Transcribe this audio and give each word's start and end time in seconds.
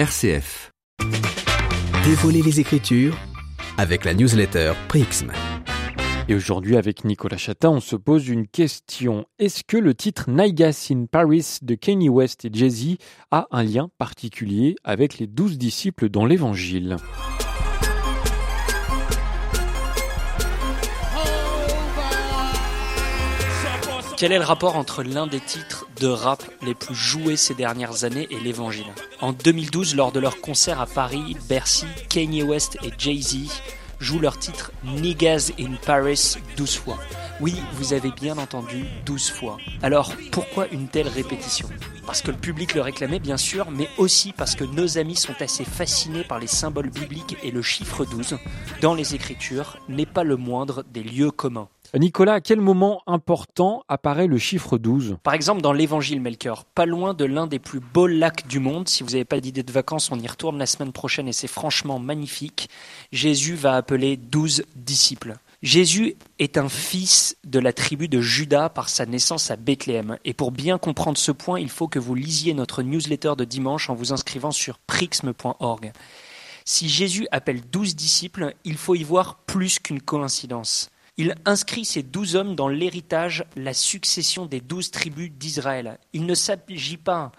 RCF. 0.00 0.72
Dévoiler 2.06 2.40
les 2.40 2.58
Écritures 2.58 3.18
avec 3.76 4.06
la 4.06 4.14
newsletter 4.14 4.72
Prixm. 4.88 5.30
Et 6.26 6.34
aujourd'hui, 6.34 6.78
avec 6.78 7.04
Nicolas 7.04 7.36
Chatin, 7.36 7.68
on 7.68 7.80
se 7.80 7.96
pose 7.96 8.26
une 8.28 8.46
question. 8.46 9.26
Est-ce 9.38 9.62
que 9.62 9.76
le 9.76 9.92
titre 9.92 10.30
Naigas 10.30 10.88
in 10.90 11.04
Paris 11.04 11.58
de 11.60 11.74
Kanye 11.74 12.08
West 12.08 12.46
et 12.46 12.50
Jay-Z 12.50 12.96
a 13.30 13.46
un 13.50 13.62
lien 13.62 13.90
particulier 13.98 14.74
avec 14.84 15.18
les 15.18 15.26
douze 15.26 15.58
disciples 15.58 16.08
dans 16.08 16.24
l'Évangile? 16.24 16.96
Quel 24.16 24.32
est 24.32 24.38
le 24.38 24.44
rapport 24.44 24.76
entre 24.76 25.02
l'un 25.02 25.26
des 25.26 25.40
titres 25.40 25.79
de 26.00 26.08
rap 26.08 26.42
les 26.62 26.74
plus 26.74 26.94
joués 26.94 27.36
ces 27.36 27.54
dernières 27.54 28.04
années 28.04 28.26
et 28.30 28.40
l'évangile 28.40 28.86
En 29.20 29.32
2012, 29.32 29.94
lors 29.94 30.12
de 30.12 30.18
leur 30.18 30.40
concert 30.40 30.80
à 30.80 30.86
Paris, 30.86 31.36
Bercy, 31.48 31.86
Kanye 32.08 32.42
West 32.42 32.78
et 32.82 32.90
Jay-Z 32.98 33.62
jouent 34.00 34.18
leur 34.18 34.38
titre 34.38 34.72
Niggas 34.82 35.52
in 35.60 35.74
Paris 35.84 36.38
12 36.56 36.76
fois. 36.76 36.98
Oui, 37.40 37.54
vous 37.74 37.92
avez 37.92 38.10
bien 38.12 38.38
entendu 38.38 38.86
12 39.04 39.30
fois. 39.30 39.58
Alors, 39.82 40.14
pourquoi 40.32 40.68
une 40.68 40.88
telle 40.88 41.08
répétition? 41.08 41.68
Parce 42.06 42.22
que 42.22 42.30
le 42.30 42.38
public 42.38 42.74
le 42.74 42.80
réclamait 42.80 43.18
bien 43.18 43.36
sûr, 43.36 43.70
mais 43.70 43.88
aussi 43.98 44.32
parce 44.32 44.56
que 44.56 44.64
nos 44.64 44.96
amis 44.96 45.16
sont 45.16 45.40
assez 45.40 45.64
fascinés 45.64 46.24
par 46.24 46.38
les 46.38 46.46
symboles 46.46 46.90
bibliques 46.90 47.36
et 47.42 47.50
le 47.50 47.60
chiffre 47.60 48.06
12 48.06 48.38
dans 48.80 48.94
les 48.94 49.14
Écritures 49.14 49.76
n'est 49.88 50.06
pas 50.06 50.24
le 50.24 50.36
moindre 50.36 50.82
des 50.90 51.02
lieux 51.02 51.30
communs. 51.30 51.68
Nicolas, 51.98 52.34
à 52.34 52.40
quel 52.40 52.60
moment 52.60 53.02
important 53.08 53.82
apparaît 53.88 54.28
le 54.28 54.38
chiffre 54.38 54.78
12 54.78 55.16
Par 55.24 55.34
exemple, 55.34 55.60
dans 55.60 55.72
l'évangile 55.72 56.20
Melchior, 56.20 56.64
pas 56.64 56.86
loin 56.86 57.14
de 57.14 57.24
l'un 57.24 57.48
des 57.48 57.58
plus 57.58 57.80
beaux 57.80 58.06
lacs 58.06 58.46
du 58.46 58.60
monde. 58.60 58.88
Si 58.88 59.02
vous 59.02 59.10
n'avez 59.10 59.24
pas 59.24 59.40
d'idée 59.40 59.64
de 59.64 59.72
vacances, 59.72 60.12
on 60.12 60.20
y 60.20 60.26
retourne 60.28 60.56
la 60.56 60.66
semaine 60.66 60.92
prochaine 60.92 61.26
et 61.26 61.32
c'est 61.32 61.48
franchement 61.48 61.98
magnifique. 61.98 62.70
Jésus 63.10 63.56
va 63.56 63.74
appeler 63.74 64.16
12 64.16 64.64
disciples. 64.76 65.34
Jésus 65.62 66.14
est 66.38 66.58
un 66.58 66.68
fils 66.68 67.36
de 67.44 67.58
la 67.58 67.72
tribu 67.72 68.06
de 68.06 68.20
Judas 68.20 68.68
par 68.68 68.88
sa 68.88 69.04
naissance 69.04 69.50
à 69.50 69.56
Bethléem. 69.56 70.16
Et 70.24 70.32
pour 70.32 70.52
bien 70.52 70.78
comprendre 70.78 71.18
ce 71.18 71.32
point, 71.32 71.58
il 71.58 71.68
faut 71.68 71.88
que 71.88 71.98
vous 71.98 72.14
lisiez 72.14 72.54
notre 72.54 72.82
newsletter 72.82 73.32
de 73.36 73.44
dimanche 73.44 73.90
en 73.90 73.94
vous 73.94 74.12
inscrivant 74.12 74.52
sur 74.52 74.78
prixme.org. 74.78 75.92
Si 76.64 76.88
Jésus 76.88 77.26
appelle 77.32 77.62
12 77.68 77.96
disciples, 77.96 78.54
il 78.64 78.76
faut 78.76 78.94
y 78.94 79.02
voir 79.02 79.40
plus 79.46 79.80
qu'une 79.80 80.00
coïncidence. 80.00 80.88
Il 81.20 81.34
inscrit 81.44 81.84
ces 81.84 82.02
douze 82.02 82.34
hommes 82.34 82.54
dans 82.54 82.68
l'héritage, 82.68 83.44
la 83.54 83.74
succession 83.74 84.46
des 84.46 84.62
douze 84.62 84.90
tribus 84.90 85.30
d'Israël. 85.30 85.98
Il 86.14 86.24
ne 86.24 86.34
s'agit 86.34 86.96
pas 86.96 87.30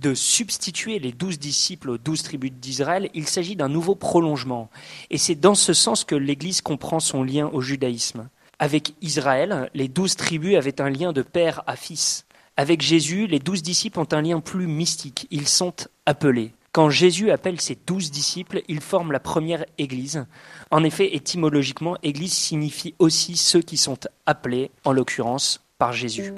de 0.00 0.12
substituer 0.12 0.98
les 0.98 1.12
douze 1.12 1.38
disciples 1.38 1.90
aux 1.90 1.98
douze 1.98 2.24
tribus 2.24 2.50
d'Israël, 2.50 3.10
il 3.14 3.28
s'agit 3.28 3.54
d'un 3.54 3.68
nouveau 3.68 3.94
prolongement. 3.94 4.70
Et 5.10 5.18
c'est 5.18 5.36
dans 5.36 5.54
ce 5.54 5.72
sens 5.72 6.02
que 6.02 6.16
l'Église 6.16 6.62
comprend 6.62 6.98
son 6.98 7.22
lien 7.22 7.46
au 7.52 7.60
judaïsme. 7.60 8.28
Avec 8.58 8.94
Israël, 9.02 9.70
les 9.72 9.86
douze 9.86 10.16
tribus 10.16 10.56
avaient 10.56 10.80
un 10.80 10.90
lien 10.90 11.12
de 11.12 11.22
père 11.22 11.62
à 11.68 11.76
fils. 11.76 12.26
Avec 12.56 12.82
Jésus, 12.82 13.28
les 13.28 13.38
douze 13.38 13.62
disciples 13.62 14.00
ont 14.00 14.08
un 14.10 14.22
lien 14.22 14.40
plus 14.40 14.66
mystique. 14.66 15.28
Ils 15.30 15.46
sont 15.46 15.74
appelés. 16.06 16.54
Quand 16.72 16.90
Jésus 16.90 17.30
appelle 17.30 17.60
ses 17.60 17.78
douze 17.86 18.10
disciples, 18.10 18.62
il 18.68 18.80
forme 18.80 19.10
la 19.10 19.20
première 19.20 19.64
Église. 19.78 20.26
En 20.70 20.84
effet, 20.84 21.14
étymologiquement, 21.16 21.96
Église 22.02 22.34
signifie 22.34 22.94
aussi 22.98 23.36
ceux 23.36 23.62
qui 23.62 23.78
sont 23.78 23.98
appelés, 24.26 24.70
en 24.84 24.92
l'occurrence, 24.92 25.62
par 25.78 25.92
Jésus. 25.92 26.34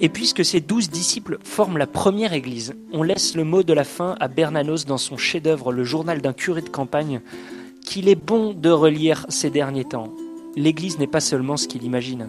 Et 0.00 0.08
puisque 0.08 0.44
ces 0.44 0.60
douze 0.60 0.90
disciples 0.90 1.38
forment 1.42 1.78
la 1.78 1.88
première 1.88 2.32
Église, 2.34 2.74
on 2.92 3.02
laisse 3.02 3.34
le 3.34 3.44
mot 3.44 3.62
de 3.62 3.72
la 3.72 3.84
fin 3.84 4.16
à 4.20 4.28
Bernanos 4.28 4.84
dans 4.84 4.98
son 4.98 5.16
chef-d'œuvre 5.16 5.72
Le 5.72 5.82
journal 5.82 6.20
d'un 6.20 6.34
curé 6.34 6.60
de 6.60 6.68
campagne, 6.68 7.20
qu'il 7.84 8.08
est 8.08 8.14
bon 8.14 8.52
de 8.52 8.70
relire 8.70 9.26
ces 9.28 9.50
derniers 9.50 9.86
temps. 9.86 10.12
L'Église 10.56 10.98
n'est 10.98 11.06
pas 11.06 11.20
seulement 11.20 11.56
ce 11.56 11.66
qu'il 11.66 11.84
imagine 11.84 12.28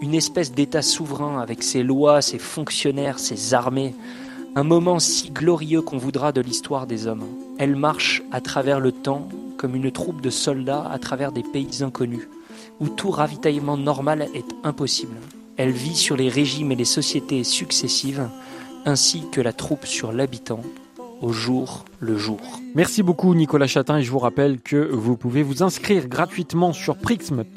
une 0.00 0.14
espèce 0.14 0.52
d'État 0.52 0.82
souverain 0.82 1.40
avec 1.40 1.62
ses 1.62 1.82
lois, 1.82 2.22
ses 2.22 2.38
fonctionnaires, 2.38 3.18
ses 3.18 3.54
armées, 3.54 3.94
un 4.56 4.64
moment 4.64 4.98
si 4.98 5.30
glorieux 5.30 5.82
qu'on 5.82 5.98
voudra 5.98 6.32
de 6.32 6.40
l'histoire 6.40 6.86
des 6.86 7.06
hommes. 7.06 7.26
Elle 7.58 7.76
marche 7.76 8.22
à 8.32 8.40
travers 8.40 8.80
le 8.80 8.92
temps 8.92 9.28
comme 9.56 9.76
une 9.76 9.92
troupe 9.92 10.22
de 10.22 10.30
soldats 10.30 10.88
à 10.90 10.98
travers 10.98 11.32
des 11.32 11.42
pays 11.42 11.82
inconnus, 11.82 12.28
où 12.80 12.88
tout 12.88 13.10
ravitaillement 13.10 13.76
normal 13.76 14.28
est 14.34 14.46
impossible. 14.64 15.16
Elle 15.56 15.70
vit 15.70 15.96
sur 15.96 16.16
les 16.16 16.30
régimes 16.30 16.72
et 16.72 16.76
les 16.76 16.86
sociétés 16.86 17.44
successives, 17.44 18.28
ainsi 18.86 19.24
que 19.30 19.42
la 19.42 19.52
troupe 19.52 19.84
sur 19.84 20.12
l'habitant, 20.12 20.62
au 21.20 21.32
jour 21.32 21.84
le 22.00 22.16
jour. 22.16 22.40
Merci 22.74 23.02
beaucoup 23.02 23.34
Nicolas 23.34 23.66
Chatin 23.66 23.98
et 23.98 24.02
je 24.02 24.10
vous 24.10 24.18
rappelle 24.18 24.60
que 24.60 24.76
vous 24.76 25.16
pouvez 25.16 25.42
vous 25.42 25.62
inscrire 25.62 26.08
gratuitement 26.08 26.72
sur 26.72 26.96
prixm.org. 26.96 27.50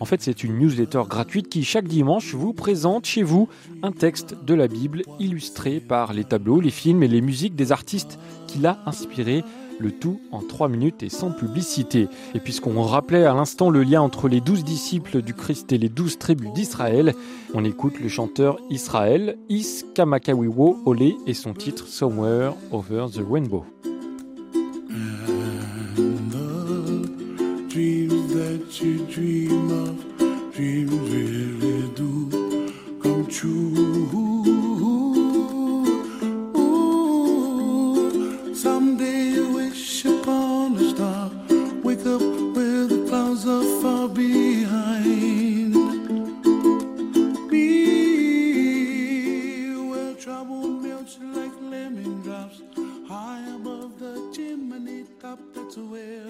En 0.00 0.04
fait, 0.04 0.22
c'est 0.22 0.44
une 0.44 0.58
newsletter 0.58 1.02
gratuite 1.08 1.48
qui 1.48 1.64
chaque 1.64 1.86
dimanche 1.86 2.34
vous 2.34 2.52
présente 2.52 3.06
chez 3.06 3.22
vous 3.22 3.48
un 3.82 3.92
texte 3.92 4.36
de 4.44 4.54
la 4.54 4.66
Bible 4.66 5.02
illustré 5.20 5.80
par 5.80 6.12
les 6.12 6.24
tableaux, 6.24 6.60
les 6.60 6.70
films 6.70 7.02
et 7.02 7.08
les 7.08 7.20
musiques 7.20 7.54
des 7.54 7.70
artistes 7.70 8.18
qui 8.54 8.60
l'a 8.60 8.78
inspiré. 8.86 9.44
Le 9.80 9.90
tout 9.90 10.20
en 10.30 10.40
3 10.40 10.68
minutes 10.68 11.02
et 11.02 11.08
sans 11.08 11.32
publicité. 11.32 12.06
Et 12.34 12.38
puisqu'on 12.38 12.80
rappelait 12.82 13.24
à 13.24 13.34
l'instant 13.34 13.70
le 13.70 13.82
lien 13.82 14.00
entre 14.00 14.28
les 14.28 14.40
12 14.40 14.62
disciples 14.62 15.20
du 15.20 15.34
Christ 15.34 15.72
et 15.72 15.78
les 15.78 15.88
12 15.88 16.18
tribus 16.18 16.52
d'Israël, 16.52 17.12
on 17.54 17.64
écoute 17.64 17.98
le 18.00 18.08
chanteur 18.08 18.56
Israël 18.70 19.36
Is 19.48 19.82
Kamakawiwo 19.96 20.78
Ole 20.86 21.14
et 21.26 21.34
son 21.34 21.54
titre 21.54 21.88
Somewhere 21.88 22.52
Over 22.70 23.06
the 23.12 23.22
Rainbow. 23.28 23.64
an 54.86 54.90
8 54.90 55.20
cup 55.20 55.38
that's 55.54 55.76
aware 55.78 56.26